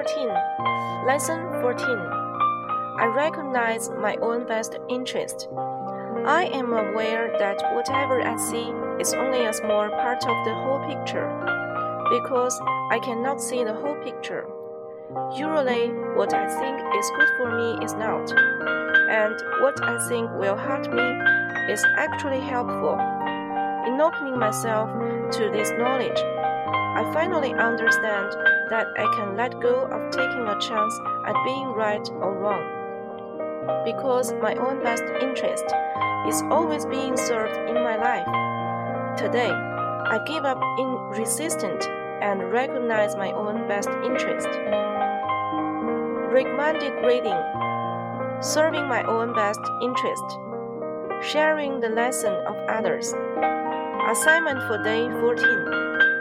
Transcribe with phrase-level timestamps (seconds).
[0.00, 0.28] 14.
[1.06, 1.86] Lesson 14.
[3.00, 5.46] I recognize my own best interest.
[6.24, 10.80] I am aware that whatever I see is only a small part of the whole
[10.88, 11.28] picture,
[12.08, 12.58] because
[12.90, 14.46] I cannot see the whole picture.
[15.34, 20.56] Usually, what I think is good for me is not, and what I think will
[20.56, 21.08] hurt me
[21.70, 22.96] is actually helpful.
[23.84, 24.88] In opening myself
[25.32, 26.20] to this knowledge,
[26.96, 28.32] I finally understand
[28.70, 30.94] that I can let go of taking a chance
[31.26, 32.64] at being right or wrong.
[33.84, 35.64] Because my own best interest
[36.28, 39.18] is always being served in my life.
[39.18, 40.88] Today, I give up in
[41.20, 41.86] resistance
[42.22, 44.48] and recognize my own best interest.
[46.32, 47.40] Recommended reading
[48.42, 50.24] Serving my own best interest.
[51.20, 53.12] Sharing the lesson of others.
[54.08, 56.19] Assignment for day 14.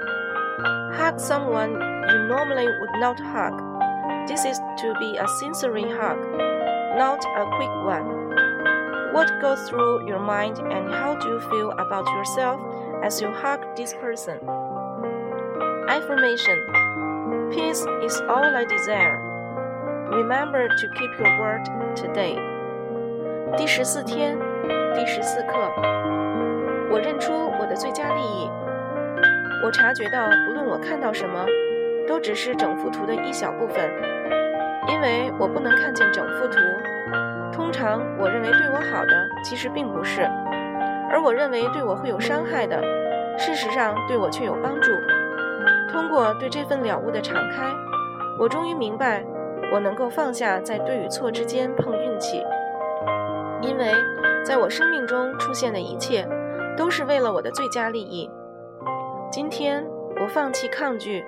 [0.95, 3.61] Hug someone you normally would not hug.
[4.27, 6.19] This is to be a sincere hug,
[6.97, 8.25] not a quick one.
[9.13, 12.61] What goes through your mind and how do you feel about yourself
[13.03, 14.39] as you hug this person?
[15.89, 16.59] Affirmation
[17.51, 19.21] Peace is all I desire.
[20.11, 21.65] Remember to keep your word
[21.95, 22.37] today.
[23.57, 24.39] 第十四天，
[24.95, 25.71] 第十四课，
[26.91, 28.51] 我认出我的最佳利益。
[29.62, 31.46] 我察觉到，不论我看到什么，
[32.08, 33.92] 都只是整幅图的一小部分，
[34.88, 36.58] 因为我不能看见整幅图。
[37.52, 40.24] 通常，我认为对我好的，其实并不是；
[41.12, 42.82] 而我认为对我会有伤害的，
[43.38, 44.92] 事实上对我却有帮助。
[45.92, 47.66] 通过对这份了悟的敞开，
[48.40, 49.26] 我终于明白，
[49.74, 52.46] 我能够放下在对与错之间碰运气，
[53.62, 53.92] 因为
[54.46, 56.26] 在我生命中出现的一切，
[56.78, 58.32] 都是为了我的最佳利益。
[59.32, 59.86] 今天
[60.20, 61.24] 我放弃抗拒，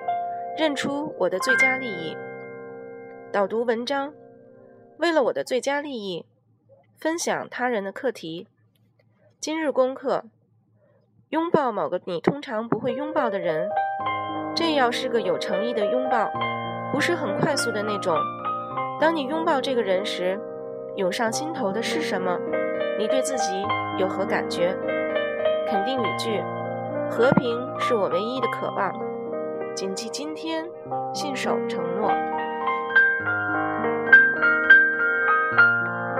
[0.58, 2.16] 认出我的最佳利益。
[3.30, 4.12] 导读文章，
[4.96, 6.26] 为了我的最佳利益，
[6.98, 8.48] 分享他人的课题。
[9.38, 10.24] 今日功课：
[11.28, 13.68] 拥抱某个你通常不会拥抱的人，
[14.52, 16.28] 这要是个有诚意的拥抱，
[16.90, 18.18] 不是很快速的那种。
[19.00, 20.36] 当你拥抱这个人时，
[20.96, 22.36] 涌上心头的是什么？
[22.98, 23.62] 你对自己
[23.96, 24.76] 有何感觉？
[25.68, 26.42] 肯定语句。
[27.12, 28.90] 和平是我唯一的渴望，
[29.76, 30.66] 谨记今天，
[31.12, 32.10] 信守承诺。